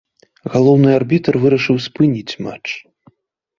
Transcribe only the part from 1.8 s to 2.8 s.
спыніць матч.